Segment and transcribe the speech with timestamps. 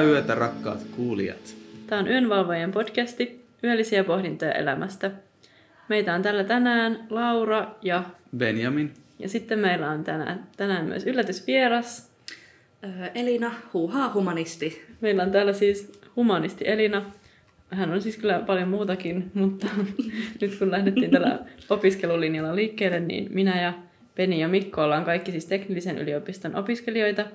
[0.00, 1.56] Hyvää yötä, rakkaat kuulijat.
[1.86, 5.10] Tämä on Yönvalvojen podcasti, yöllisiä pohdintoja elämästä.
[5.88, 8.02] Meitä on tällä tänään Laura ja...
[8.36, 8.94] Benjamin.
[9.18, 12.12] Ja sitten meillä on tänään, tänään myös yllätysvieras.
[13.14, 14.82] Elina, huuhaa humanisti.
[15.00, 17.02] Meillä on täällä siis humanisti Elina.
[17.70, 19.66] Hän on siis kyllä paljon muutakin, mutta
[20.40, 21.38] nyt kun lähdettiin tällä
[21.70, 23.72] opiskelulinjalla liikkeelle, niin minä ja
[24.14, 27.26] Peni ja Mikko ollaan kaikki siis teknillisen yliopiston opiskelijoita.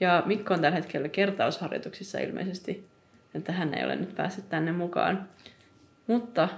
[0.00, 2.86] Ja Mikko on tällä hetkellä kertausharjoituksissa ilmeisesti,
[3.34, 5.28] että hän ei ole nyt päässyt tänne mukaan.
[6.06, 6.48] Mutta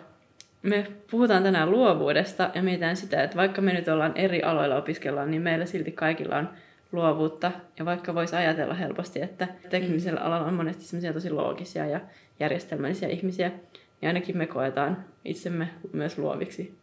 [0.63, 5.31] me puhutaan tänään luovuudesta ja mietitään sitä, että vaikka me nyt ollaan eri aloilla opiskellaan,
[5.31, 6.49] niin meillä silti kaikilla on
[6.93, 7.53] luovuutta.
[7.79, 12.01] Ja vaikka voisi ajatella helposti, että teknisellä alalla on monesti semmoisia tosi loogisia ja
[12.41, 16.75] järjestelmällisiä ihmisiä, niin ainakin me koetaan itsemme myös luoviksi.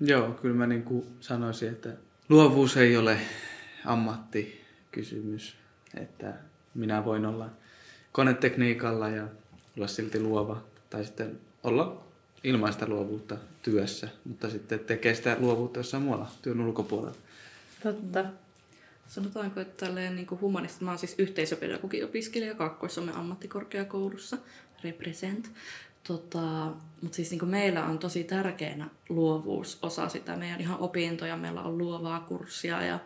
[0.00, 1.88] Joo, kyllä mä niin kuin sanoisin, että
[2.28, 3.16] luovuus ei ole
[3.84, 5.56] ammattikysymys,
[5.96, 6.34] että
[6.74, 7.48] minä voin olla
[8.12, 9.28] konetekniikalla ja
[9.76, 12.04] olla silti luova, tai sitten olla
[12.44, 17.16] ilmaista luovuutta työssä, mutta sitten tekee sitä luovuutta jossain muualla työn ulkopuolella.
[17.82, 18.24] Totta.
[19.08, 24.38] Sanotaanko, että tälleen niin humanista, mä oon siis yhteisöpedagogin opiskelija Kaakkois-Suomen ammattikorkeakoulussa,
[24.84, 25.50] represent.
[26.04, 26.72] Tota,
[27.02, 31.36] mutta siis niin meillä on tosi tärkeänä luovuus osa sitä meidän ihan opintoja.
[31.36, 32.98] Meillä on luovaa kurssia ja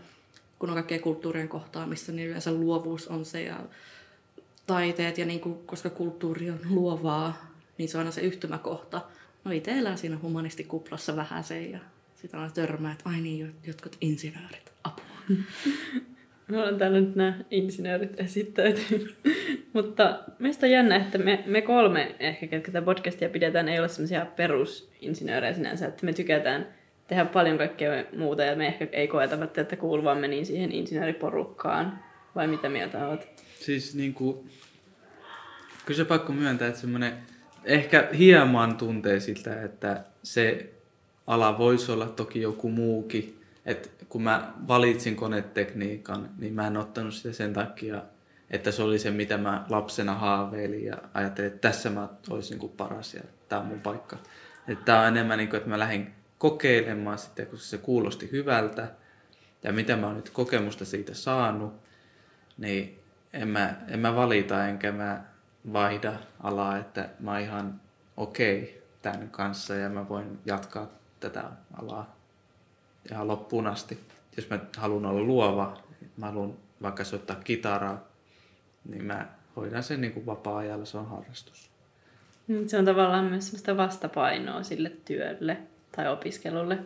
[0.59, 3.61] kun on kaikkea kulttuurien kohtaamista, niin yleensä luovuus on se ja
[4.67, 5.19] taiteet.
[5.19, 9.01] Ja niin kuin, koska kulttuuri on luovaa, niin se on aina se yhtymäkohta.
[9.45, 11.79] No itse elää siinä humanistikuplassa vähän se ja
[12.17, 15.05] sitten aina törmää, että ai niin, jotkut insinöörit, apua.
[16.49, 19.17] Me ollaan täällä nyt nämä insinöörit esittäytynyt.
[19.75, 23.89] Mutta meistä on jännä, että me, me kolme ehkä, ketkä tätä podcastia pidetään, ei ole
[23.89, 26.67] semmoisia perusinsinöörejä sinänsä, että me tykätään
[27.09, 31.99] tehdä paljon kaikkea muuta ja me ehkä ei koeta että kuuluvamme niin siihen insinööriporukkaan.
[32.35, 33.45] Vai mitä mieltä olet?
[33.61, 34.51] Siis niin kuin,
[35.87, 37.13] kyllä se pakko myöntää, että semmoinen
[37.65, 40.73] ehkä hieman tuntee siltä, että se
[41.27, 47.15] ala voisi olla toki joku muukin, että kun mä valitsin konetekniikan, niin mä en ottanut
[47.15, 48.03] sitä sen takia,
[48.51, 52.71] että se oli se, mitä mä lapsena haaveilin ja ajattelin, että tässä mä olisin niin
[52.77, 54.17] paras ja tämä on mun paikka.
[54.85, 58.89] Tämä on enemmän niin kuin, että mä lähdin kokeilemaan sitten, kun se kuulosti hyvältä
[59.63, 61.75] ja mitä mä oon nyt kokemusta siitä saanut,
[62.59, 62.99] niin
[63.33, 65.25] en mä, en mä valita enkä mä
[65.73, 66.13] vaihda
[66.43, 67.81] alaa, että mä oon ihan
[68.17, 70.89] okei okay tämän kanssa ja mä voin jatkaa
[71.21, 71.45] tätä
[71.83, 72.17] alaa
[73.11, 73.99] ihan loppuun asti.
[74.37, 75.83] Jos mä haluan olla luova,
[76.17, 78.09] mä haluan vaikka soittaa kitaraa,
[78.85, 81.71] niin mä hoidan sen niin kuin vapaa-ajalla, se on harrastus.
[82.47, 85.59] Mm, se on tavallaan myös sellaista vastapainoa sille työlle
[85.99, 86.79] tai opiskelulle.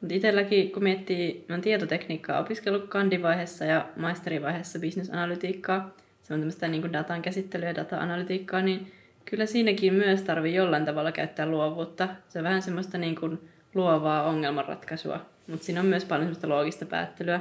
[0.00, 6.92] Mutta itselläkin, kun miettii, mä tietotekniikkaa opiskellut kandivaiheessa ja maisterivaiheessa bisnesanalytiikkaa, se on tämmöistä niin
[6.92, 8.92] datan käsittelyä ja data-analytiikkaa, niin
[9.24, 12.08] kyllä siinäkin myös tarvii jollain tavalla käyttää luovuutta.
[12.28, 16.86] Se on vähän semmoista niin kuin luovaa ongelmanratkaisua, mutta siinä on myös paljon semmoista loogista
[16.86, 17.40] päättelyä,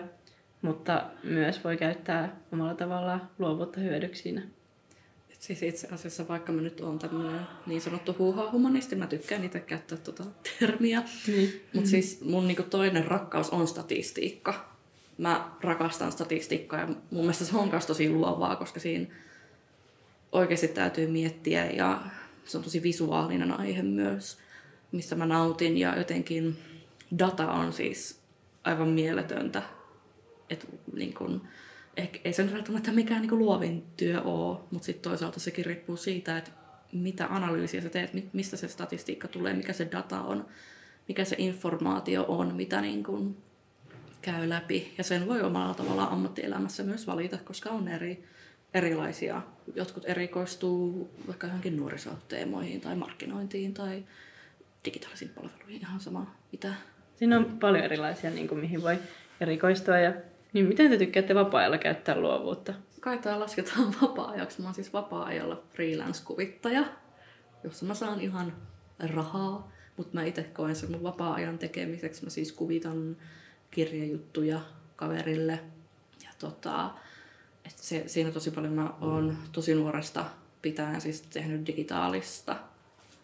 [0.61, 4.41] mutta myös voi käyttää omalla tavallaan luovuutta hyödyksi siinä.
[5.41, 9.97] Siis itse asiassa vaikka mä nyt oon tämmöinen niin sanottu huuhaa-humanisti, mä tykkään itse käyttää
[9.97, 10.23] tuota
[10.59, 11.61] termiä, niin.
[11.73, 14.71] mutta siis mun niinku toinen rakkaus on statistiikka.
[15.17, 19.05] Mä rakastan statistiikkaa ja mun mielestä se on myös tosi luovaa, koska siinä
[20.31, 22.01] oikeasti täytyy miettiä ja
[22.45, 24.37] se on tosi visuaalinen aihe myös
[24.91, 26.57] mistä mä nautin ja jotenkin
[27.19, 28.19] data on siis
[28.63, 29.63] aivan mieletöntä.
[30.49, 31.47] Et niin kun,
[31.97, 35.97] ehkä, ei se nyt välttämättä mikään niin luovin työ ole, mutta sitten toisaalta sekin riippuu
[35.97, 36.51] siitä, että
[36.93, 40.45] mitä analyysiä sä teet, mistä se statistiikka tulee, mikä se data on,
[41.07, 43.37] mikä se informaatio on, mitä niin kun
[44.21, 44.93] käy läpi.
[44.97, 48.23] Ja sen voi omalla tavallaan ammattielämässä myös valita, koska on eri,
[48.73, 49.41] erilaisia.
[49.75, 54.03] Jotkut erikoistuu vaikka johonkin nuorisoteemoihin tai markkinointiin tai
[54.85, 56.73] digitaalisiin palveluihin ihan sama mitä.
[57.15, 58.97] Siinä on paljon erilaisia, niin kuin, mihin voi
[59.41, 59.97] erikoistua.
[59.97, 60.13] Ja...
[60.53, 62.73] Niin miten te tykkäätte vapaa-ajalla käyttää luovuutta?
[62.99, 64.61] Kai tämä lasketaan vapaa-ajaksi.
[64.61, 66.85] Mä oon siis vapaa-ajalla freelance-kuvittaja,
[67.63, 68.53] jossa mä saan ihan
[68.99, 69.71] rahaa.
[69.97, 72.23] Mutta mä itse koen sen mun vapaa-ajan tekemiseksi.
[72.23, 73.17] Mä siis kuvitan
[73.71, 74.59] kirjajuttuja
[74.95, 75.59] kaverille.
[76.23, 76.91] Ja tota,
[77.65, 80.25] et se, siinä tosi paljon mä oon tosi nuoresta
[80.61, 82.57] pitäen siis tehnyt digitaalista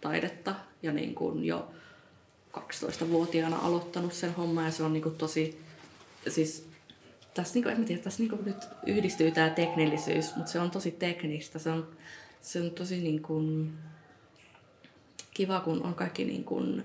[0.01, 1.71] taidetta ja niin kuin jo
[2.57, 5.61] 12-vuotiaana aloittanut sen homman ja se on niin tosi,
[6.27, 6.66] siis
[7.37, 10.71] tässä, niin kuin, en tiedä, tässä niin kuin nyt yhdistyy tämä teknillisyys, mutta se on
[10.71, 11.87] tosi teknistä, se on,
[12.41, 13.73] se on tosi niin kuin
[15.33, 16.83] kiva, kun on kaikki niin kuin,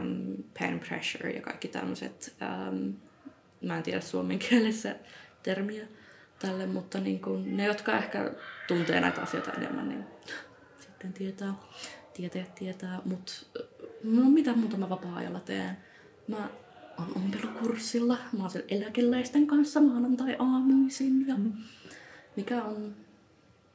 [0.00, 2.36] um, pen pressure ja kaikki tämmöiset,
[2.70, 2.94] um,
[3.62, 4.96] mä en tiedä suomen kielessä
[5.42, 5.86] termiä,
[6.38, 8.30] tälle, mutta niin kuin ne, jotka ehkä
[8.68, 10.04] tuntee näitä asioita enemmän, niin
[10.80, 11.54] sitten tietää,
[12.14, 13.00] tietää, tietää.
[13.04, 13.32] Mutta
[14.04, 15.76] no, mitä muuta mä vapaa-ajalla teen?
[16.28, 16.48] Mä
[16.98, 21.34] oon ompelukurssilla, mä oon siellä eläkeläisten kanssa maanantai-aamuisin ja
[22.36, 22.94] mikä on,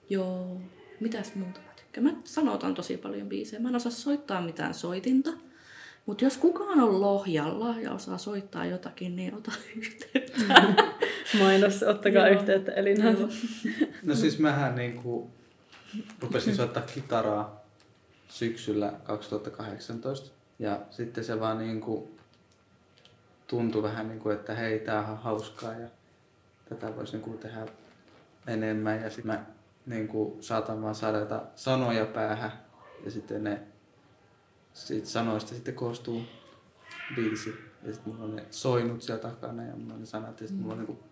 [0.09, 0.61] joo,
[0.99, 2.03] mitäs muuta mä tykkään.
[2.03, 3.61] Mä sanotan tosi paljon biisejä.
[3.61, 5.31] Mä en osaa soittaa mitään soitinta.
[6.05, 10.63] Mutta jos kukaan on Lohjalla ja osaa soittaa jotakin, niin ota yhteyttä.
[11.39, 12.39] Mainos, ottakaa Joo.
[12.39, 13.19] yhteyttä Elinaan.
[13.19, 13.29] Joo.
[14.03, 15.29] No siis mähän niinku
[16.19, 17.61] rupesin soittaa kitaraa
[18.29, 20.31] syksyllä 2018.
[20.59, 22.11] Ja sitten se vaan niinku
[23.51, 25.87] tuntui vähän niinku, että hei, tää on hauskaa ja
[26.69, 27.65] tätä voisi niinku tehdä
[28.47, 29.01] enemmän.
[29.01, 29.45] Ja sitten mä
[29.85, 32.51] niinku saatan vaan saada sanoja päähän
[33.05, 33.61] ja sitten ne
[34.73, 36.21] siitä sanoista sitten koostuu
[37.15, 37.49] biisi.
[37.83, 40.61] Ja sitten mulla on ne soinut siellä takana ja mulla on ne sanat ja sitten
[40.61, 41.03] mulla on niinku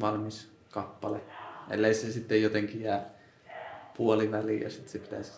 [0.00, 1.20] valmis kappale.
[1.70, 3.10] Ellei se sitten jotenkin jää
[3.96, 5.32] puoliväliin ja sitten se pitäisi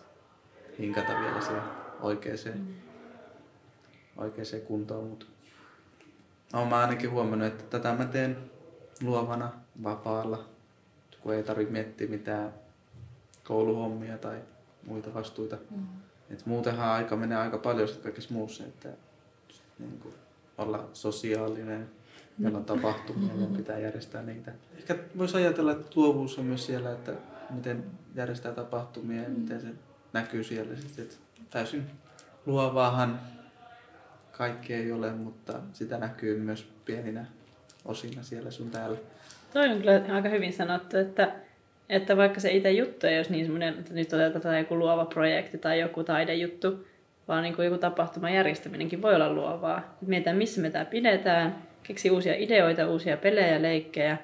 [0.79, 1.63] hinkata vielä siihen
[2.01, 2.67] oikeaan,
[4.17, 5.07] oikeaan kuntoon.
[5.07, 5.25] Mutta
[6.53, 8.37] olen mä ainakin huomannut, että tätä mä teen
[9.01, 9.51] luovana,
[9.83, 10.45] vapaalla,
[11.21, 12.53] kun ei tarvitse miettiä mitään
[13.43, 14.37] kouluhommia tai
[14.87, 15.57] muita vastuita.
[15.71, 15.85] Mm.
[16.29, 18.89] Et muutenhan aika menee aika paljon sit kaikessa muussa, että
[19.79, 20.15] niin kuin,
[20.57, 21.89] olla sosiaalinen,
[22.37, 24.51] meillä on tapahtumia, meidän pitää järjestää niitä.
[24.77, 27.13] Ehkä voisi ajatella, että luovuus on myös siellä, että
[27.49, 27.83] miten
[28.15, 29.67] järjestää tapahtumia ja miten se
[30.13, 31.05] näkyy siellä sitten.
[31.05, 31.15] Että
[31.49, 31.85] täysin
[32.45, 33.19] luovaahan
[34.37, 37.25] kaikki ei ole, mutta sitä näkyy myös pieninä
[37.85, 38.97] osina siellä sun täällä.
[39.53, 41.31] Toi on kyllä aika hyvin sanottu, että,
[41.89, 45.57] että vaikka se itse juttu ei olisi niin semmoinen, että nyt otetaan joku luova projekti
[45.57, 46.87] tai joku taidejuttu,
[47.27, 49.97] vaan niin kuin joku tapahtuman järjestäminenkin voi olla luovaa.
[50.01, 54.17] Et mietitään, missä me tämä pidetään, keksi uusia ideoita, uusia pelejä, leikkejä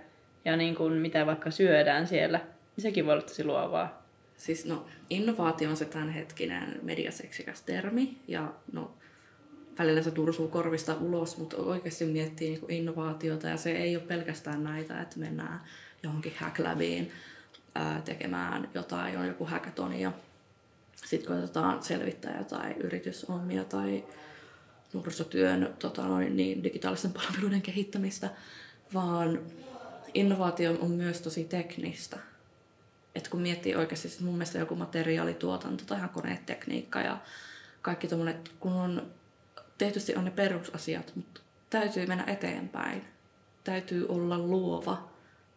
[0.46, 4.04] ja niin kuin mitä vaikka syödään siellä, niin sekin voi olla tosi luovaa.
[4.38, 8.92] Siis no, innovaatio on se tämänhetkinen mediaseksikäs termi ja no,
[9.80, 14.64] välillä se tursuu korvista ulos, mutta oikeasti miettii niin innovaatiota ja se ei ole pelkästään
[14.64, 15.62] näitä, että mennään
[16.04, 17.12] johonkin hacklabiin
[17.76, 20.12] ää, tekemään jotain, on joku hackathon ja
[21.06, 24.04] sitten koitetaan selvittää jotain yritysongelmia tai
[24.94, 28.30] nuorisotyön tota noin, niin digitaalisten palveluiden kehittämistä,
[28.94, 29.40] vaan
[30.14, 32.18] innovaatio on myös tosi teknistä.
[33.16, 37.18] Et kun miettii oikeasti sit mun mielestä joku materiaalituotanto tai ihan konetekniikka ja
[37.82, 39.12] kaikki tommonet, kun on,
[39.80, 43.02] tietysti on ne perusasiat, mutta täytyy mennä eteenpäin.
[43.64, 45.10] Täytyy olla luova.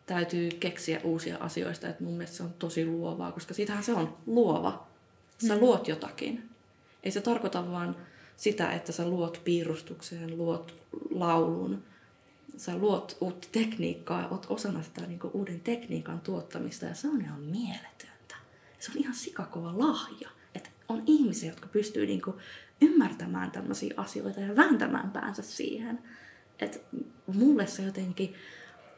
[0.06, 1.88] Täytyy keksiä uusia asioista.
[1.88, 4.86] Et mun mielestä se on tosi luovaa, koska siitähän se on luova.
[5.46, 6.50] Sä luot jotakin.
[7.02, 7.96] Ei se tarkoita vaan
[8.36, 10.74] sitä, että sä luot piirustuksen, luot
[11.10, 11.82] laulun.
[12.56, 17.40] Sä luot uutta tekniikkaa, oot osana sitä niin uuden tekniikan tuottamista ja se on ihan
[17.40, 18.36] mieletöntä.
[18.78, 20.28] Se on ihan sikakova lahja.
[20.54, 22.22] Että on ihmisiä, jotka pystyy niin
[22.82, 25.98] ymmärtämään tämmöisiä asioita ja vääntämään päänsä siihen.
[26.58, 26.78] Että
[27.26, 28.34] mulle se jotenkin,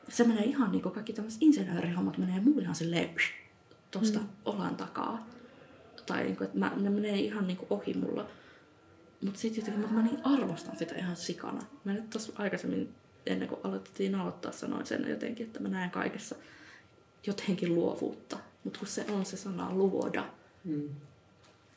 [0.08, 3.10] se menee ihan niin kuin kaikki tämmöiset insinöörihommat menee mulle ihan silleen
[3.90, 4.26] tuosta mm.
[4.44, 5.26] olan takaa.
[6.06, 8.28] Tai niin kuin, että mä, ne menee ihan niin kuin ohi mulla.
[9.24, 11.60] Mutta sitten jotenkin mut mä niin arvostan sitä ihan sikana.
[11.84, 12.94] Mä nyt tuossa aikaisemmin,
[13.26, 16.34] ennen kuin aloitettiin aloittaa, sanoin sen jotenkin, että mä näen kaikessa
[17.26, 18.38] jotenkin luovuutta.
[18.64, 20.24] Mutta kun se on se sana luoda,
[20.64, 20.88] Mm.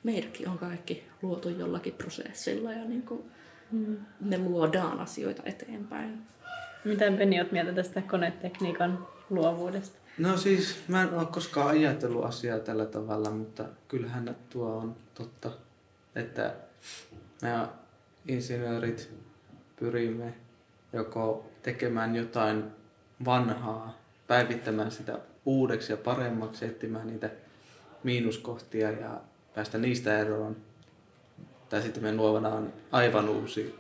[0.07, 3.31] Meidätkin on kaikki luotu jollakin prosessilla ja niin kuin
[3.71, 3.97] mm.
[4.19, 6.21] me luodaan asioita eteenpäin.
[6.85, 9.97] Miten Penni oot mieltä tästä konetekniikan luovuudesta?
[10.17, 15.51] No siis, mä en ole koskaan ajatellut asiaa tällä tavalla, mutta kyllähän tuo on totta,
[16.15, 16.53] että
[17.41, 17.67] me
[18.27, 19.09] insinöörit
[19.79, 20.33] pyrimme
[20.93, 22.63] joko tekemään jotain
[23.25, 23.97] vanhaa,
[24.27, 27.29] päivittämään sitä uudeksi ja paremmaksi, etsimään niitä
[28.03, 29.21] miinuskohtia ja
[29.57, 30.55] päästä niistä eroon.
[31.69, 33.75] Tai sitten meidän luovana on aivan uusi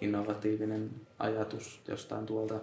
[0.00, 2.54] innovatiivinen ajatus jostain tuolta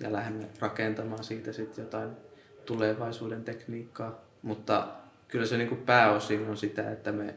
[0.00, 2.10] ja lähdemme rakentamaan siitä sitten jotain
[2.66, 4.20] tulevaisuuden tekniikkaa.
[4.42, 4.88] Mutta
[5.28, 7.34] kyllä se niin kuin pääosin on sitä, että me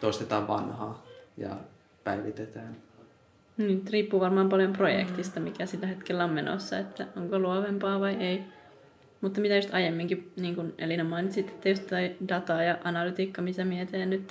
[0.00, 1.56] toistetaan vanhaa ja
[2.04, 2.76] päivitetään.
[3.56, 8.55] Nyt riippuu varmaan paljon projektista, mikä sillä hetkellä on menossa, että onko luovempaa vai ei.
[9.20, 11.90] Mutta mitä just aiemminkin, niin kuin Elina mainitsit, että just
[12.28, 14.30] data ja analytiikka, missä mietin nyt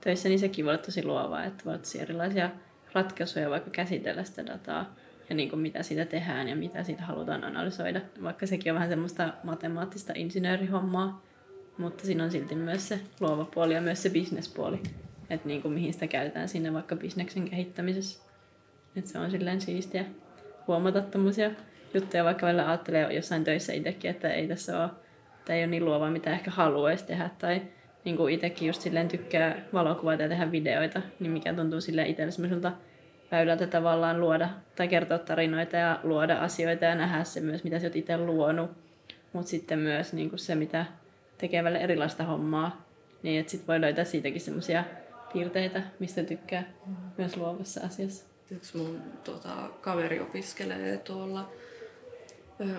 [0.00, 2.50] töissä, niin sekin voi olla tosi luovaa, että voi olla erilaisia
[2.92, 4.94] ratkaisuja vaikka käsitellä sitä dataa
[5.28, 8.00] ja niin kuin mitä siitä tehdään ja mitä siitä halutaan analysoida.
[8.22, 11.22] Vaikka sekin on vähän semmoista matemaattista insinöörihommaa,
[11.78, 14.82] mutta siinä on silti myös se luova puoli ja myös se bisnespuoli,
[15.30, 18.20] että niin kuin mihin sitä käytetään sinne vaikka bisneksen kehittämisessä.
[18.96, 20.04] Että se on silleen siistiä
[20.66, 21.50] huomata tämmöisiä
[21.96, 24.90] juttuja, vaikka välillä ajattelee jossain töissä itsekin, että ei tässä ole,
[25.38, 27.30] että ei ole niin luovaa, mitä ehkä haluaisi tehdä.
[27.38, 27.62] Tai
[28.04, 32.30] niin kuin itsekin just silleen tykkää valokuvata ja tehdä videoita, niin mikä tuntuu sille itselle
[32.30, 32.72] semmoiselta
[33.30, 37.86] väylältä tavallaan luoda tai kertoa tarinoita ja luoda asioita ja nähdä se myös, mitä sä
[37.86, 38.70] oot itse luonut.
[39.32, 40.86] Mutta sitten myös niin kuin se, mitä
[41.38, 42.86] tekee välillä erilaista hommaa,
[43.22, 44.84] niin että sitten voi löytää siitäkin semmoisia
[45.32, 47.10] piirteitä, mistä tykkää mm-hmm.
[47.18, 48.24] myös luovassa asiassa.
[48.50, 49.50] Yksi mun tota,
[49.80, 51.50] kaveri opiskelee tuolla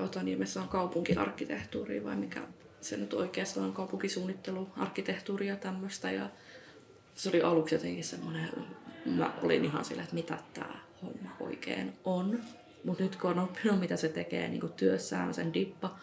[0.03, 2.41] Otaniemessä on kaupunkiarkkitehtuuri vai mikä
[2.81, 4.69] se nyt oikeastaan on kaupunkisuunnittelu,
[5.46, 6.12] ja tämmöistä.
[6.12, 6.29] Ja
[7.15, 8.50] se oli aluksi jotenkin semmoinen,
[9.05, 12.39] mä olin ihan sillä, että mitä tämä homma oikein on.
[12.84, 15.98] Mutta nyt kun on oppinut, mitä se tekee niin työssään, sen dippa,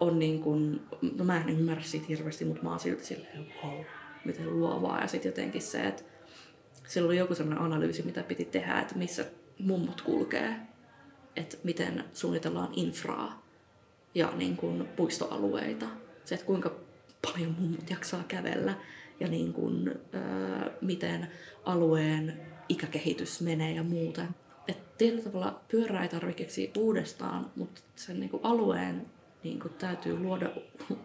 [0.00, 0.80] on niin kuin,
[1.16, 3.84] no mä en ymmärrä siitä hirveästi, mutta mä oon silti silleen, wow,
[4.24, 5.00] miten luovaa.
[5.00, 6.02] Ja sitten jotenkin se, että
[6.88, 9.24] sillä oli joku sellainen analyysi, mitä piti tehdä, että missä
[9.58, 10.56] mummot kulkee,
[11.36, 13.42] että miten suunnitellaan infraa
[14.14, 15.86] ja niin kuin puistoalueita.
[16.24, 16.74] Se, että kuinka
[17.22, 18.74] paljon mummot jaksaa kävellä
[19.20, 21.28] ja niin kuin, öö, miten
[21.64, 24.22] alueen ikäkehitys menee ja muuta.
[24.68, 29.06] Et tietyllä tavalla pyörää ei tarvitse uudestaan, mutta sen niin kuin alueen
[29.42, 30.50] niin kuin täytyy luoda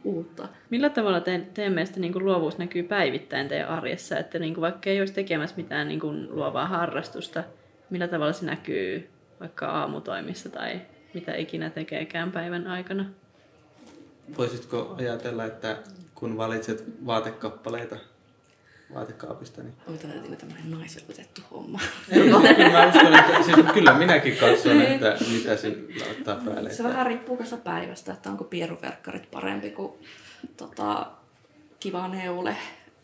[0.04, 0.48] uutta.
[0.70, 4.18] Millä tavalla te, teidän mielestä niin kuin luovuus näkyy päivittäin teidän arjessa?
[4.18, 7.44] Että niin kuin vaikka ei olisi tekemässä mitään niin kuin luovaa harrastusta,
[7.90, 9.10] millä tavalla se näkyy
[9.40, 10.82] vaikka aamutoimissa tai
[11.14, 13.06] mitä ikinä tekeekään päivän aikana?
[14.38, 15.78] Voisitko ajatella, että
[16.16, 17.98] kun valitset vaatekappaleita
[18.94, 19.64] vaatekaapista.
[19.64, 19.74] Niin...
[19.88, 21.80] Oi, tämä on tämmöinen naiselkotettu homma.
[22.12, 24.92] Ei, kyllä mä uskon, että siis kyllä minäkin katson, niin.
[24.92, 25.78] että mitä se
[26.12, 26.74] ottaa päälle.
[26.74, 29.94] Se vähän riippuu kanssa päivästä, että onko pieruverkkarit parempi kuin
[30.58, 31.08] tota,
[31.80, 32.56] kiva neule.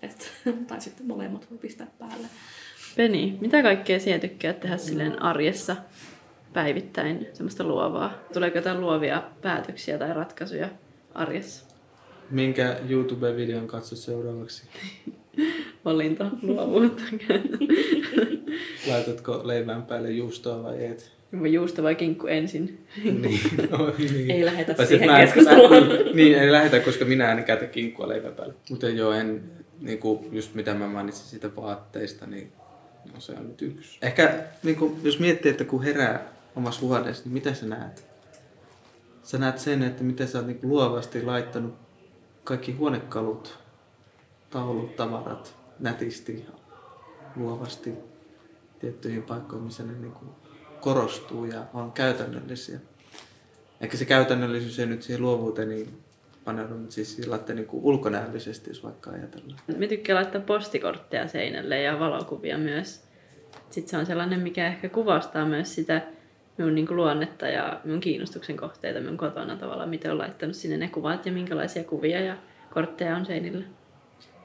[0.02, 0.32] Et,
[0.68, 2.28] tai sitten molemmat voi pistää päälle.
[2.96, 5.76] Peni, mitä kaikkea sinä tykkää tehdä silleen arjessa
[6.56, 8.14] päivittäin semmoista luovaa?
[8.34, 10.70] Tuleeko jotain luovia päätöksiä tai ratkaisuja
[11.14, 11.66] arjessa?
[12.30, 14.64] Minkä YouTube-videon katsot seuraavaksi?
[15.86, 17.04] valinta luovuutta.
[18.90, 21.12] Laitatko leivän päälle juustoa vai et?
[21.52, 22.86] Juusto vai kinkku ensin?
[23.04, 23.40] niin,
[23.72, 24.32] no, niin.
[24.32, 26.16] Ei lähetä siihen mä, keskusteluun.
[26.16, 28.54] niin, ei lähetä, koska minä en käytä kinkkua leivän päälle.
[28.70, 29.44] Mutta joo, en,
[29.80, 32.52] niin kuin just mitä mä mainitsin siitä vaatteista, niin
[33.14, 33.98] no, se on nyt yksi.
[34.02, 38.08] Ehkä niin kuin, jos miettii, että kun herää omassa huoneessa, niin mitä sä näet?
[39.24, 41.74] Sä näet sen, että miten sä oot niin luovasti laittanut
[42.44, 43.60] kaikki huonekalut
[44.50, 46.46] taulut, tavarat nätisti,
[47.36, 47.94] luovasti
[48.80, 50.32] tiettyihin paikkoihin, missä ne niin kuin
[50.82, 52.80] korostuu ja on käytännöllisiä.
[53.82, 56.04] Ehkä se käytännöllisyys ei nyt siihen luovuuteen niin
[56.44, 59.60] paneudu, mutta siis sillä niin ulkonäöllisesti, jos vaikka ajatellaan.
[59.78, 63.04] Me tykkään laittaa postikortteja seinälle ja valokuvia myös.
[63.70, 66.02] Sitten se on sellainen, mikä ehkä kuvastaa myös sitä
[66.58, 70.78] minun niin kuin luonnetta ja minun kiinnostuksen kohteita minun kotona tavallaan, miten olen laittanut sinne
[70.78, 72.38] ne kuvat ja minkälaisia kuvia ja
[72.74, 73.66] kortteja on seinillä.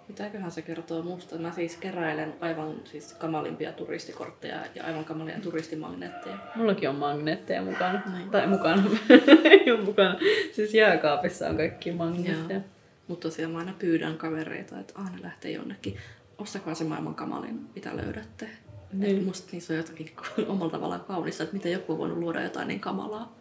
[0.08, 1.38] Mitäköhän se kertoo musta?
[1.38, 6.36] Mä siis keräilen aivan siis kamalimpia turistikortteja ja aivan kamalia turistimagneetteja.
[6.54, 8.02] Mullakin on magneetteja mukana.
[8.16, 8.30] Niin.
[8.30, 8.82] Tai mukana.
[9.86, 10.18] Mukana.
[10.52, 12.60] Siis jääkaapissa on kaikki magneetteja.
[13.08, 15.96] Mutta tosiaan mä aina pyydän kavereita, että aina lähtee jonnekin.
[16.38, 18.48] Ostakaa se maailman kamalin, mitä löydätte.
[18.92, 19.24] Niin.
[19.24, 20.12] Musta niissä on jotakin
[20.48, 23.36] omalla tavallaan kaunista, että miten joku on voinut luoda jotain niin kamalaa.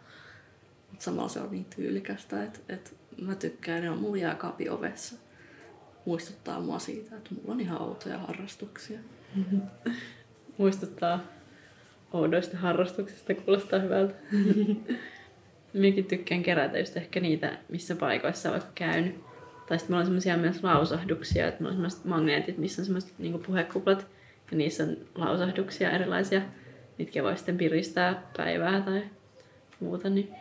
[0.90, 2.90] Mutta samalla se on niin tyylikästä, että, että
[3.22, 5.16] mä tykkään, ne on mun jääkaapin ovessa
[6.04, 8.98] muistuttaa mua siitä, että mulla on ihan outoja harrastuksia.
[10.58, 11.20] muistuttaa
[12.12, 14.14] oudoista harrastuksista, kuulostaa hyvältä.
[15.72, 19.20] Minäkin tykkään kerätä just ehkä niitä, missä paikoissa vaikka käynyt.
[19.68, 23.18] Tai sitten mulla on semmoisia myös lausahduksia, että mulla on semmoiset magneetit, missä on semmoiset
[23.18, 24.06] niinku puhekuplat,
[24.50, 26.42] ja niissä on lausahduksia erilaisia,
[26.98, 29.02] mitkä voi sitten piristää päivää tai
[29.80, 30.10] muuta.
[30.10, 30.34] Niin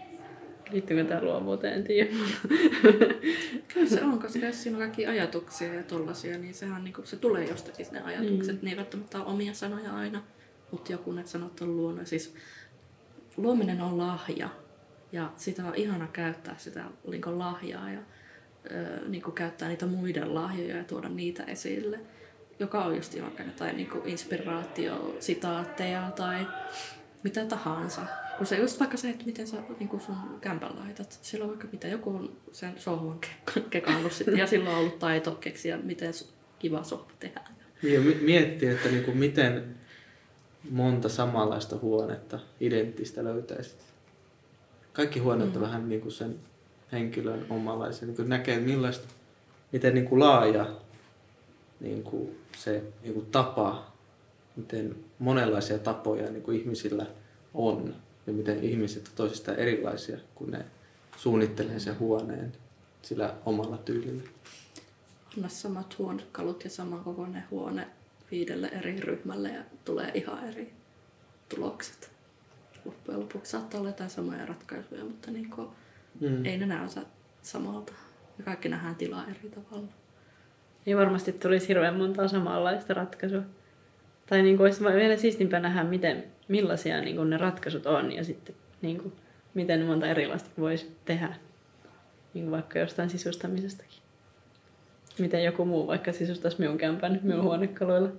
[0.71, 2.09] Liittyykö tämä luovuuteen, en tiedä.
[3.73, 7.07] Kyllä se on, koska jos siinä on kaikki ajatuksia ja tollasia, niin sehän niin kuin,
[7.07, 8.61] se tulee jostakin ne ajatukset.
[8.61, 8.65] Mm.
[8.65, 10.23] Ne ei välttämättä ole omia sanoja aina,
[10.71, 12.05] mutta joku ne sanot on luonnon.
[12.05, 12.35] Siis
[13.37, 14.49] luominen on lahja
[15.11, 17.99] ja sitä on ihana käyttää sitä niin lahjaa ja
[19.07, 21.99] niin kuin käyttää niitä muiden lahjoja ja tuoda niitä esille.
[22.59, 26.47] Joka on just vaikka jotain niin inspiraatio, sitaatteja tai
[27.23, 28.01] mitä tahansa.
[28.37, 31.19] Kun se just vaikka se, että miten sä niin sun kämpän laitat.
[31.21, 33.19] Siellä on vaikka mitä, joku on sen sohvan
[33.69, 36.13] kekannut sitten, ja silloin on ollut taito keksiä, miten
[36.59, 37.55] kiva sohva tehdään.
[37.81, 39.75] Niin, ja miettiä, että niin kuin miten
[40.69, 43.79] monta samanlaista huonetta, identtistä löytäisit.
[44.93, 45.61] Kaikki huoneet on mm.
[45.61, 46.35] vähän niin kuin sen
[46.91, 48.05] henkilön omalaisia.
[48.07, 49.07] Niin kuin näkee, millaista,
[49.71, 50.65] miten niin kuin laaja
[51.79, 53.91] niin kuin se niin kuin tapa,
[54.55, 57.05] miten monenlaisia tapoja niin kuin ihmisillä
[57.53, 57.95] on
[58.27, 60.65] ja miten ihmiset on toisistaan erilaisia, kun ne
[61.17, 62.53] suunnittelee sen huoneen
[63.01, 64.23] sillä omalla tyylillä.
[65.37, 67.87] Anna samat huonekalut ja sama kokoinen huone
[68.31, 70.73] viidelle eri ryhmälle ja tulee ihan eri
[71.55, 72.11] tulokset.
[72.85, 75.67] Loppujen lopuksi saattaa olla jotain samoja ratkaisuja, mutta niin kuin,
[76.19, 76.45] mm.
[76.45, 77.01] ei ne näytä
[77.41, 77.93] samalta.
[78.37, 79.87] Ja kaikki nähdään tilaa eri tavalla.
[80.89, 83.41] Niin varmasti tulisi hirveän monta samanlaista ratkaisua.
[84.25, 88.23] Tai niin kuin olisi vielä siistimpää nähdä, miten, millaisia niin kuin ne ratkaisut on ja
[88.23, 89.13] sitten niin kuin,
[89.53, 91.35] miten monta erilaista voisi tehdä.
[92.33, 93.99] Niin kuin vaikka jostain sisustamisestakin.
[95.19, 98.09] Miten joku muu vaikka sisustaisi minun kämpän minun huonekaluilla.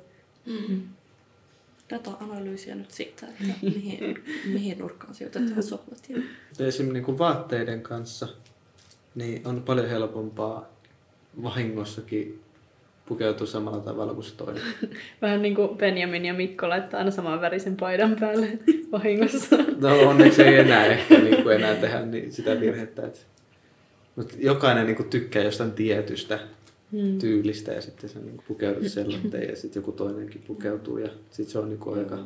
[0.47, 0.83] Mm.
[1.91, 4.25] Data-analyysiä nyt siitä, että mihin,
[4.55, 6.09] mihin nurkkaan sijoitetaan sohvat.
[6.09, 6.17] Ja...
[6.51, 8.29] Esimerkiksi niin kuin vaatteiden kanssa
[9.15, 10.69] niin on paljon helpompaa
[11.43, 12.50] vahingossakin
[13.11, 14.63] pukeutua samalla tavalla kuin se toinen.
[15.23, 18.59] Vähän niin kuin Benjamin ja Mikko laittaa aina saman värisen paidan päälle
[18.93, 19.57] vahingossa.
[19.81, 23.07] No onneksi ei enää ehkä niin kuin enää tehdä niin sitä virhettä.
[23.07, 23.19] Että...
[24.17, 26.39] Mutta jokainen niin kuin tykkää jostain tietystä
[26.93, 27.19] hmm.
[27.19, 31.53] tyylistä ja sitten sä niin kuin pukeudut sellaiteen ja sitten joku toinenkin pukeutuu ja sitten
[31.53, 32.19] se on niin kuin aika...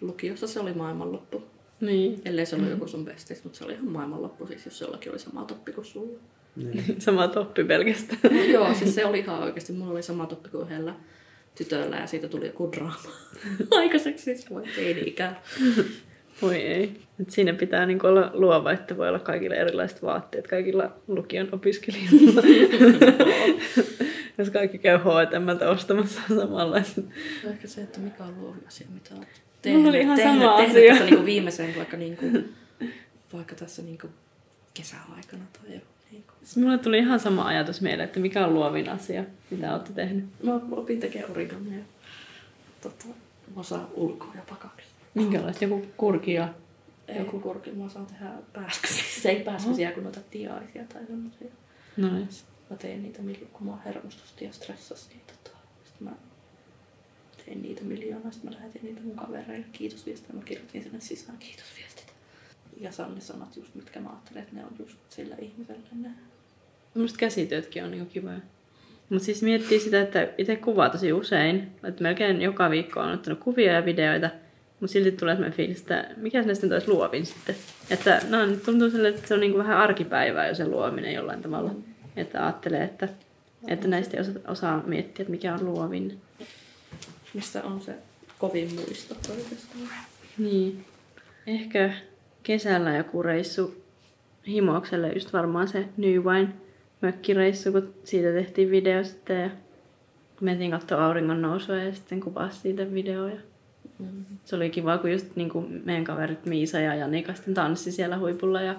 [0.00, 1.42] Lukiossa se oli maailmanloppu.
[1.80, 2.20] Niin.
[2.24, 5.18] Ellei se ollut joku sun bestis, mutta se oli ihan maailmanloppu, siis jos jollakin oli
[5.18, 6.18] sama toppi kuin sulla.
[6.56, 7.00] Niin.
[7.00, 8.36] sama toppi pelkästään.
[8.36, 9.72] No, joo, siis se oli ihan oikeasti.
[9.72, 10.94] Mulla oli sama toppi kuin yhdellä
[11.54, 13.10] tytöllä ja siitä tuli joku draama
[13.78, 14.24] aikaiseksi.
[14.24, 15.42] Siis voi teini-ikää.
[16.42, 17.00] Voi ei.
[17.20, 22.42] Et siinä pitää niinku olla luova, että voi olla kaikille erilaiset vaatteet kaikilla lukion opiskelijoilla.
[24.38, 27.04] Jos kaikki käy H&M ostamassa samanlaisen.
[27.40, 29.26] Se on ehkä se, että mikä on luovi asia, mitä on
[29.62, 29.80] tehnyt.
[29.80, 30.90] Mulla oli ihan tehnyt, sama tehnyt asia.
[30.90, 32.26] Tässä niinku viimeisen vaikka, niinku,
[33.32, 34.06] vaikka tässä niinku
[34.74, 35.80] kesäaikana tai jo.
[36.14, 36.32] Niinku.
[36.56, 40.24] Mulle tuli ihan sama ajatus mieleen, että mikä on luovin asia, mitä olette tehnyt.
[40.42, 41.84] Mä opin tekemään origamia.
[42.80, 43.04] Tota,
[43.54, 44.86] mä osaan ulkoa ja pakaksi.
[45.14, 45.64] Minkälaista?
[45.64, 46.48] Joku kurkia?
[47.18, 49.04] Joku kurki, mä osaan tehdä pääskysiä.
[49.22, 51.48] Se ei pääskysiä, kun noita tiaisia tai semmosia.
[51.96, 52.44] Nice.
[52.70, 53.22] Mä tein niitä,
[53.52, 55.08] kun mä hermostusti ja stressasi.
[55.08, 56.14] Niin tota, sitten mä
[57.44, 60.34] tein niitä miljoonaa, sitten mä lähetin niitä mun kavereille kiitosviestejä.
[60.34, 62.03] Mä kirjoitin sinne sisään kiitosviestit.
[62.80, 66.10] Ja saan ne sanat just, mitkä mä ajattelen, että ne on just sillä ihmisellä ne.
[66.94, 68.38] Musta käsityötkin on niinku kivoja.
[69.08, 71.70] Mutta siis miettii sitä, että itse kuvaa tosi usein.
[71.84, 74.30] Että melkein joka viikko on ottanut kuvia ja videoita.
[74.80, 77.54] Mutta silti tulee sellainen fiilis, että mikä se näistä taas luovin sitten.
[77.90, 81.72] Että no, tuntuu sille, että se on niinku vähän arkipäivää jo se luominen jollain tavalla.
[81.72, 81.82] Mm.
[82.16, 83.08] Että ajattelee, että,
[83.68, 86.20] että näistä ei osaa, osaa miettiä, että mikä on luovin.
[87.34, 87.94] Mistä on se
[88.38, 89.88] kovin muisto oikeastaan.
[90.38, 90.84] Niin.
[91.46, 91.92] Ehkä
[92.44, 93.84] kesällä joku reissu
[94.46, 96.48] Himokselle, just varmaan se New Wine
[97.00, 99.50] mökkireissu, kun siitä tehtiin video sitten ja
[100.40, 103.36] mentiin katsoa auringon nousua ja sitten kuvasi siitä videoja.
[103.98, 104.24] Mm.
[104.44, 108.18] Se oli kiva, kun just niin kuin meidän kaverit Miisa ja Janika sitten tanssi siellä
[108.18, 108.74] huipulla ja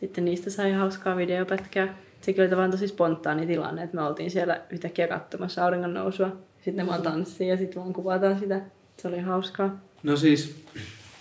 [0.00, 1.94] sitten niistä sai hauskaa videopätkää.
[2.20, 6.36] Sekin oli vaan tosi spontaani tilanne, että me oltiin siellä yhtäkkiä katsomassa auringon nousua.
[6.64, 8.60] Sitten ne vaan tanssii ja sitten vaan kuvataan sitä.
[8.96, 9.80] Se oli hauskaa.
[10.02, 10.64] No siis,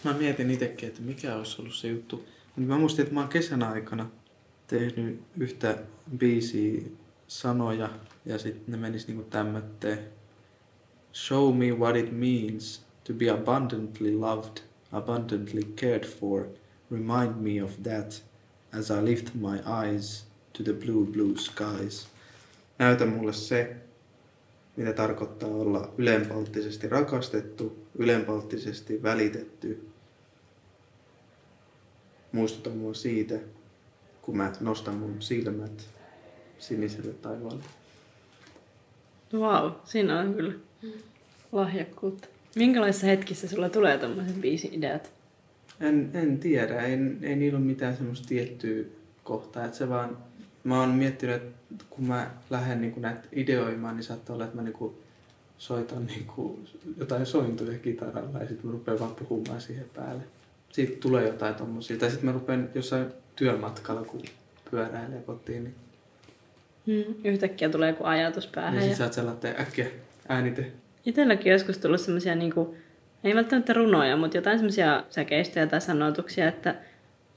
[0.04, 2.26] mä mietin itsekin, että mikä olisi ollut se juttu.
[2.56, 4.10] Mä muistin, että mä oon kesän aikana
[4.68, 5.78] tehnyt yhtä
[6.18, 6.82] biisiä
[7.28, 7.90] sanoja
[8.26, 10.00] ja sitten ne menis niinku tämmötteen.
[11.14, 16.46] Show me what it means to be abundantly loved, abundantly cared for.
[16.92, 18.24] Remind me of that
[18.80, 22.08] as I lift my eyes to the blue blue skies.
[22.80, 23.76] Näytä mulle se,
[24.80, 29.88] mitä tarkoittaa olla ylenpalttisesti rakastettu, ylenpalttisesti välitetty.
[32.32, 33.36] Muistuta mua siitä,
[34.22, 35.90] kun mä nostan mun silmät
[36.60, 37.64] siniselle taivaalle.
[39.40, 40.54] Vau, siinä on kyllä
[41.52, 42.28] lahjakkuutta.
[42.56, 45.12] Minkälaisissa hetkissä sulla tulee tommoset biisi-ideat?
[45.80, 48.84] En, en tiedä, ei, ei niillä ole mitään semmoista tiettyä
[49.24, 50.18] kohtaa, että se vaan,
[50.64, 54.64] mä oon miettinyt, että kun mä lähden niin näitä ideoimaan, niin saattaa olla, että mä
[54.64, 54.92] niin
[55.58, 56.28] soitan niin
[57.00, 60.24] jotain sointuja kitaralla ja sitten mä rupean vaan puhumaan siihen päälle.
[60.70, 61.98] Siitä tulee jotain tommosia.
[61.98, 64.22] Tai sitten mä rupean jossain työmatkalla, kun
[64.72, 65.76] pyöräilee kotiin, niin,
[66.90, 67.16] Hmm.
[67.24, 68.74] Yhtäkkiä tulee joku ajatus päähän.
[68.74, 68.88] niin ja...
[68.90, 69.88] sit saat sellainen äkkiä
[70.30, 70.72] äänite.
[71.06, 72.76] Itselläkin joskus tullut semmoisia, niinku,
[73.24, 76.76] ei välttämättä runoja, mutta jotain semmoisia säkeistöjä tai sanotuksia, että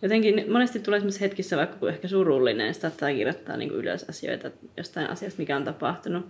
[0.02, 5.10] jotenkin monesti tulee semmoisissa hetkissä, vaikka kun ehkä surullinen, saattaa kirjoittaa niinku ylös asioita jostain
[5.10, 6.26] asiasta, mikä on tapahtunut.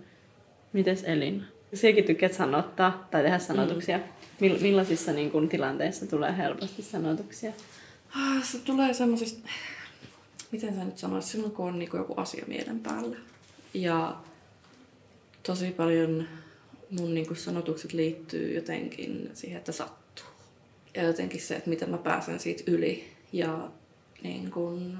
[0.73, 1.43] Mites Elina?
[1.73, 3.99] Sinäkin tykkäät sanottaa tai tehdä sanotuksia.
[4.41, 7.51] Mill- millaisissa niinku, tilanteissa tulee helposti sanotuksia?
[8.15, 9.49] Ah, Se tulee semmoisista,
[10.51, 13.17] miten sä nyt sanoisit, silloin kun on niinku joku asia mielen päällä.
[13.73, 14.15] Ja
[15.43, 16.27] tosi paljon
[16.89, 20.25] mun niinku sanotukset liittyy jotenkin siihen, että sattuu.
[20.95, 23.13] ja jotenkin se, että miten mä pääsen siitä yli.
[23.33, 23.71] Ja
[24.23, 24.97] niin kun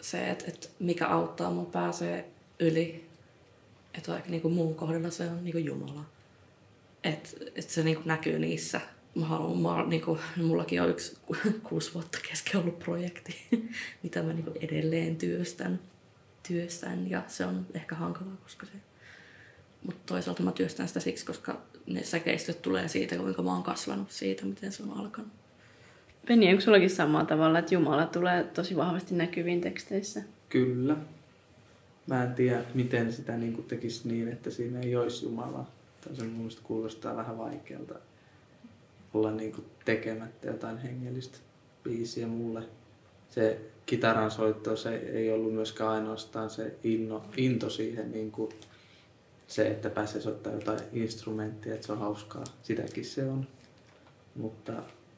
[0.00, 3.08] se, että, että mikä auttaa mun pääsee yli.
[3.94, 6.04] Että vaikka niin kuin mun kohdalla se on niin kuin Jumala.
[7.04, 8.80] Että että se niin kuin näkyy niissä.
[9.14, 11.16] Mä haluan, mä, niin kuin, mullakin on yksi
[11.68, 13.46] kuusi vuotta kesken ollut projekti,
[14.02, 15.80] mitä mä niin kuin edelleen työstän,
[16.48, 17.10] työstän.
[17.10, 18.72] Ja se on ehkä hankalaa, koska se...
[19.86, 24.10] Mutta toisaalta mä työstän sitä siksi, koska ne säkeistöt tulee siitä, kuinka mä oon kasvanut
[24.10, 25.43] siitä, miten se on alkanut.
[26.26, 30.22] Penni, onko sullakin samalla tavalla, että Jumala tulee tosi vahvasti näkyviin teksteissä?
[30.48, 30.96] Kyllä.
[32.06, 35.70] Mä en tiedä, miten sitä niin kuin tekisi niin, että siinä ei olisi Jumalaa.
[36.00, 37.94] Tai se mun kuulostaa vähän vaikealta
[39.14, 41.38] olla niin kuin tekemättä jotain hengellistä
[41.82, 42.62] biisiä mulle.
[43.30, 48.52] Se kitaran soitto, se ei ollut myöskään ainoastaan se inno, into siihen niin kuin
[49.46, 52.44] se, että pääsee soittaa jotain instrumenttia, että se on hauskaa.
[52.62, 53.46] Sitäkin se on.
[54.34, 54.72] Mutta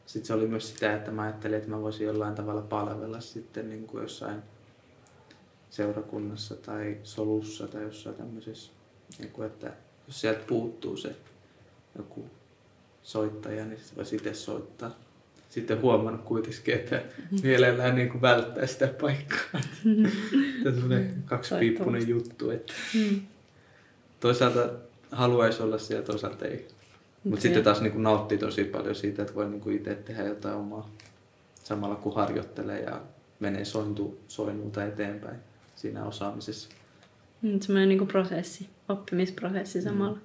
[0.07, 3.69] sitten se oli myös sitä, että mä ajattelin, että mä voisin jollain tavalla palvella sitten
[3.69, 4.43] niin kuin jossain
[5.71, 8.73] seurakunnassa tai solussa tai jossain tämmöisessä,
[9.19, 9.73] niin kuin, että
[10.07, 11.17] jos sieltä puuttuu se
[11.99, 12.25] joku
[13.03, 14.91] soittaja, niin sitten voisi itse soittaa.
[15.51, 17.03] Sitten huomannut kuitenkin, että
[17.43, 19.61] mielellään niin kuin välttää sitä paikkaa.
[20.63, 22.73] Tämä on semmoinen kaksipiippunen juttu, että
[24.21, 24.71] toisaalta
[25.11, 26.69] haluaisi olla siellä, toisaalta ei.
[27.31, 30.25] Mutta sitten taas niin kuin nauttii tosi paljon siitä, että voi niin kuin itse tehdä
[30.25, 30.91] jotain omaa
[31.65, 33.01] samalla kun harjoittelee ja
[33.41, 35.37] menee sointu, soinnulta eteenpäin
[35.77, 36.69] siinä osaamisessa.
[37.43, 40.17] Mm, semmoinen niin prosessi, oppimisprosessi samalla.
[40.17, 40.21] Mm.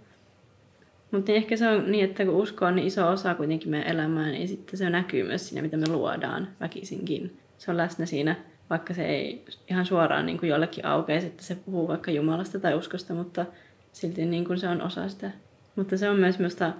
[1.11, 4.27] Mutta ehkä se on niin, että kun usko on niin iso osa kuitenkin meidän elämää,
[4.27, 7.37] niin sitten se näkyy myös siinä, mitä me luodaan väkisinkin.
[7.57, 8.35] Se on läsnä siinä,
[8.69, 12.75] vaikka se ei ihan suoraan niin kuin jollekin aukeisi, että se puhuu vaikka Jumalasta tai
[12.75, 13.45] uskosta, mutta
[13.93, 15.31] silti niin kuin se on osa sitä.
[15.75, 16.73] Mutta se on myös minusta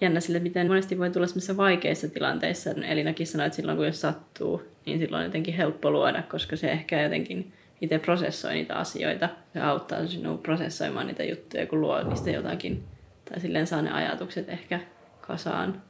[0.00, 2.70] jännä sille, miten monesti voi tulla sellaisissa vaikeissa tilanteissa.
[2.70, 6.70] Elinakin sanoi, että silloin kun jos sattuu, niin silloin on jotenkin helppo luoda, koska se
[6.72, 9.28] ehkä jotenkin itse prosessoi niitä asioita.
[9.52, 12.84] Se auttaa sinua prosessoimaan niitä juttuja, kun luo niistä jotakin.
[13.24, 14.80] Tai silleen saa ne ajatukset ehkä
[15.20, 15.82] kasaan.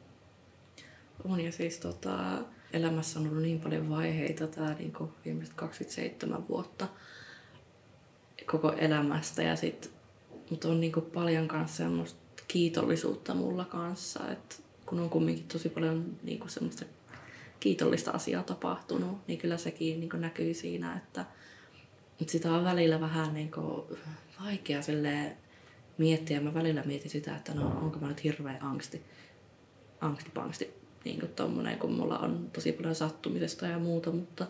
[1.25, 2.15] On ja siis tota,
[2.73, 4.93] elämässä on ollut niin paljon vaiheita tämä niin
[5.25, 6.89] viimeiset 27 vuotta
[8.47, 9.43] koko elämästä.
[9.43, 9.93] Ja sit,
[10.51, 12.22] mutta on niin paljon kanssa semmoista
[12.53, 16.85] kiitollisuutta mulla kanssa, että kun on kumminkin tosi paljon niin kuin semmoista
[17.61, 21.25] kiitollista asiaa tapahtunut, niin kyllä sekin niin kuin näkyy siinä, että,
[22.21, 23.83] että sitä on välillä vähän niin kuin
[24.45, 24.81] vaikea
[25.99, 26.41] miettiä.
[26.41, 29.03] Mä välillä mietin sitä, että no onko mä nyt hirveä angsti,
[30.01, 34.47] angstipangsti, niin kuin tommonen, kun mulla on tosi paljon sattumisesta ja muuta, mutta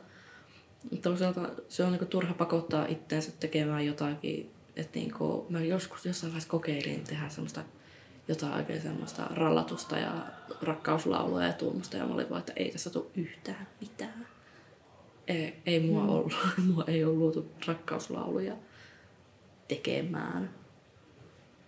[1.02, 6.06] toisaalta se on niin kuin turha pakottaa itseänsä tekemään jotakin, että niin kuin mä joskus
[6.06, 7.64] jossain vaiheessa kokeilin tehdä semmoista
[8.28, 10.12] jotain oikein semmoista rallatusta ja
[10.62, 11.96] rakkauslaulua ja tuommoista.
[11.96, 14.26] Ja mä olin vaan, että ei tässä tule yhtään mitään.
[15.28, 16.08] Ei, ei mua, mm.
[16.08, 16.36] ollut,
[16.74, 18.54] mua ei ole luotu rakkauslauluja
[19.68, 20.50] tekemään.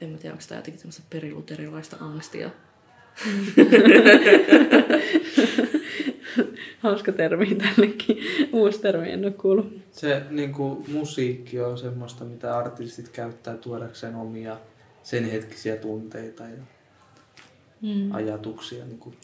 [0.01, 2.51] En mä tiedä, onko tämä jotenkin semmoista periluterilaista angstia.
[6.79, 8.19] Hauska termi tällekin.
[8.53, 9.73] Uusi termi, en ole kuullut.
[9.93, 14.57] Se niin kuin, musiikki on semmoista, mitä artistit käyttää tuodakseen omia
[15.05, 16.63] sen hetkisiä tunteita ja
[17.83, 18.15] mm.
[18.15, 19.17] ajatuksia niin kuin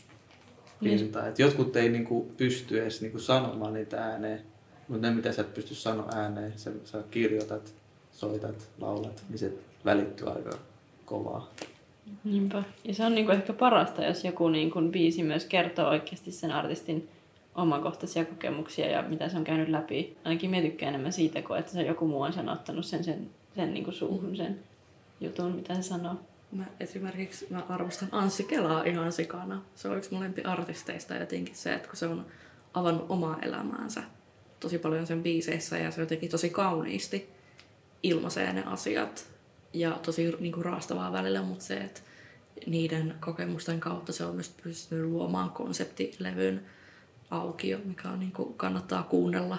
[0.83, 1.29] pintaan.
[1.29, 4.41] Et jotkut ei niin kuin, pysty edes niin kuin, sanomaan niitä ääneen,
[4.89, 7.75] mutta ne mitä sä et pysty sanoa ääneen, sä, sä kirjoitat,
[8.13, 9.53] soitat, laulat, niin se
[9.85, 10.59] välittyy aika
[11.05, 11.51] kovaa.
[12.25, 12.63] Niinpä.
[12.85, 16.33] Ja se on niin kuin ehkä parasta, jos joku niin kuin biisi myös kertoo oikeasti
[16.33, 17.09] sen artistin
[17.55, 20.17] omakohtaisia kokemuksia ja mitä se on käynyt läpi.
[20.25, 23.75] Ainakin mä tykkään enemmän siitä, kun että se joku muu on sanottanut sen, sen, sen
[23.75, 24.59] niin kuin suuhun sen
[25.21, 26.21] jutun, mitä se sanoo.
[26.53, 29.63] Mä esimerkiksi mä arvostan Anssi Kelaa ihan sikana.
[29.75, 32.27] Se on yksi molempi artisteista jotenkin se, että kun se on
[32.75, 34.03] avannut omaa elämäänsä
[34.61, 37.31] tosi paljon sen biiseissä ja se jotenkin tosi kauniisti
[38.03, 39.27] ilmaisee ne asiat
[39.73, 42.01] ja tosi niin kuin, raastavaa välillä, mutta se, että
[42.67, 46.67] niiden kokemusten kautta se on myös pystynyt luomaan konseptilevyn
[47.31, 49.59] aukio, mikä on, niin kuin, kannattaa kuunnella.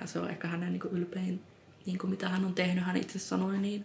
[0.00, 1.42] Ja se on ehkä hänen niin kuin, ylpein,
[1.86, 3.84] niin kuin, mitä hän on tehnyt, hän itse sanoi, niin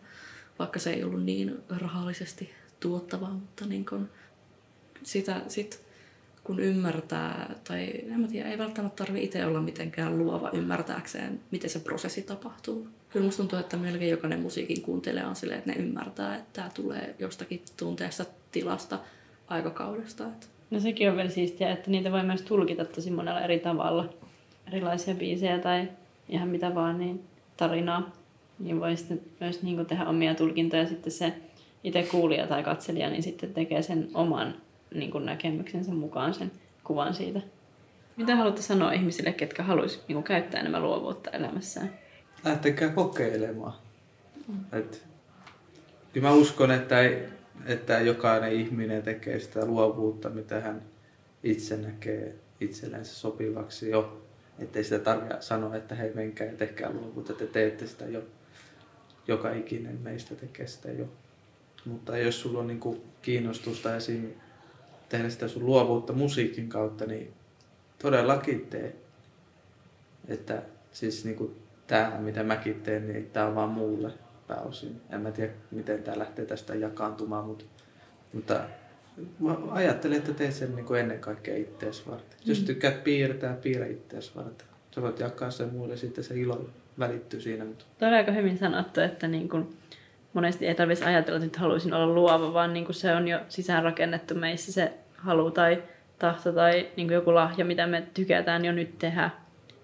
[0.59, 4.09] vaikka se ei ollut niin rahallisesti tuottavaa, mutta niin kun
[5.03, 5.81] sitä sit,
[6.43, 11.69] kun ymmärtää, tai en mä tiedä, ei välttämättä tarvi itse olla mitenkään luova ymmärtääkseen, miten
[11.69, 12.87] se prosessi tapahtuu.
[13.09, 16.69] Kyllä musta tuntuu, että melkein jokainen musiikin kuuntelija on silleen, että ne ymmärtää, että tämä
[16.73, 18.99] tulee jostakin tunteesta, tilasta,
[19.47, 20.23] aikakaudesta.
[20.71, 24.13] No sekin on vielä siistiä, että niitä voi myös tulkita tosi monella eri tavalla.
[24.67, 25.87] Erilaisia biisejä tai
[26.29, 27.23] ihan mitä vaan, niin
[27.57, 28.22] tarinaa
[28.59, 30.87] niin voi sitten myös niin kuin tehdä omia tulkintoja.
[30.87, 31.33] Sitten se
[31.83, 34.55] itse kuulija tai katselija niin sitten tekee sen oman
[34.93, 36.51] niin kuin näkemyksensä mukaan sen
[36.83, 37.41] kuvan siitä.
[38.17, 41.93] Mitä haluatte sanoa ihmisille, ketkä haluaisivat niin käyttää enemmän luovuutta elämässään?
[42.45, 43.73] Lähtekää kokeilemaan.
[44.71, 45.05] Et,
[46.13, 47.25] kyllä mä uskon, että, ei,
[47.65, 50.81] että jokainen ihminen tekee sitä luovuutta, mitä hän
[51.43, 54.19] itse näkee itsellensä sopivaksi jo.
[54.59, 58.21] Että ei sitä tarvitse sanoa, että hei menkää ja tehkää luovuutta, te teette sitä jo.
[59.27, 61.05] Joka ikinen meistä tekee sitä jo.
[61.85, 64.29] Mutta jos sulla on niinku kiinnostusta esim.
[65.09, 67.33] tehdä sitä sun luovuutta musiikin kautta, niin
[67.99, 68.95] todellakin tee.
[70.27, 71.55] Että siis niinku
[71.87, 74.11] tämä, mitä mäkin teen, niin tämä on vaan mulle
[74.47, 75.01] pääosin.
[75.09, 77.65] En mä tiedä, miten tämä lähtee tästä jakaantumaan, mutta,
[78.33, 78.61] mutta
[79.39, 82.39] mä ajattelen, että teet sen niin kuin ennen kaikkea ittees varten.
[82.39, 82.49] Mm.
[82.49, 84.67] Jos tykkäät piirtää, piirrä ittees varten.
[84.95, 87.65] Sä voit jakaa sen muille, sitten se ilo välittyy siinä.
[87.65, 87.85] Mutta...
[87.99, 89.77] Tuo on aika hyvin sanottu, että niin kuin
[90.33, 93.39] monesti ei tarvitsisi ajatella, että nyt haluaisin olla luova, vaan niin kuin se on jo
[93.49, 95.83] sisäänrakennettu meissä se halu tai
[96.19, 99.29] tahto tai niin kuin joku lahja, mitä me tykätään jo nyt tehdä.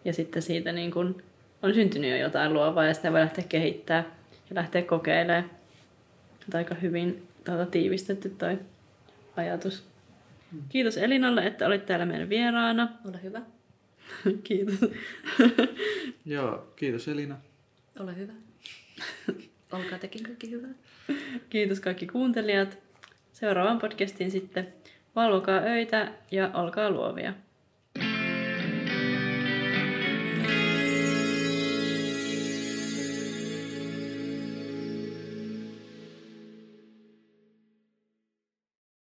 [0.06, 1.24] Ja sitten siitä niin kuin
[1.64, 4.06] on syntynyt jo jotain luovaa ja sitä voi lähteä kehittämään
[4.50, 5.50] ja lähteä kokeilemaan.
[6.50, 8.60] Tämä aika hyvin tuota, tiivistetty toi
[9.38, 9.84] ajatus.
[10.70, 12.90] Kiitos Elinalle, että olit täällä meidän vieraana.
[13.10, 13.42] Ole hyvä.
[14.44, 14.76] kiitos.
[16.26, 17.38] Joo, kiitos Elina.
[18.00, 18.34] Ole hyvä.
[19.72, 20.72] Olkaa tekin kaikki hyvää.
[21.50, 22.78] Kiitos kaikki kuuntelijat.
[23.34, 24.74] Seuraavaan podcastiin sitten.
[25.16, 27.34] Valvokaa öitä ja olkaa luovia.